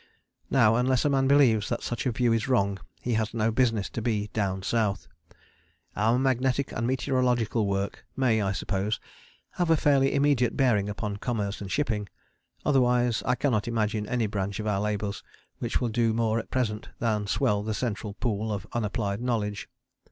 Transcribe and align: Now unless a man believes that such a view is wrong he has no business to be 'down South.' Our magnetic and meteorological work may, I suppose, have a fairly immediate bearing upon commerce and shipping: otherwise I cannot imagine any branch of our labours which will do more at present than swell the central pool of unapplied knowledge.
Now 0.49 0.77
unless 0.77 1.05
a 1.05 1.11
man 1.11 1.27
believes 1.27 1.69
that 1.69 1.83
such 1.83 2.07
a 2.07 2.11
view 2.11 2.33
is 2.33 2.47
wrong 2.47 2.79
he 3.01 3.13
has 3.13 3.35
no 3.35 3.51
business 3.51 3.87
to 3.91 4.01
be 4.01 4.29
'down 4.33 4.63
South.' 4.63 5.07
Our 5.95 6.17
magnetic 6.17 6.71
and 6.71 6.87
meteorological 6.87 7.67
work 7.67 8.03
may, 8.17 8.41
I 8.41 8.51
suppose, 8.51 8.99
have 9.51 9.69
a 9.69 9.77
fairly 9.77 10.15
immediate 10.15 10.57
bearing 10.57 10.89
upon 10.89 11.17
commerce 11.17 11.61
and 11.61 11.71
shipping: 11.71 12.09
otherwise 12.65 13.21
I 13.27 13.35
cannot 13.35 13.67
imagine 13.67 14.07
any 14.07 14.25
branch 14.25 14.59
of 14.59 14.65
our 14.65 14.79
labours 14.81 15.21
which 15.59 15.79
will 15.79 15.89
do 15.89 16.15
more 16.15 16.39
at 16.39 16.49
present 16.49 16.89
than 16.97 17.27
swell 17.27 17.61
the 17.61 17.75
central 17.75 18.15
pool 18.15 18.51
of 18.51 18.65
unapplied 18.73 19.21
knowledge. 19.21 19.69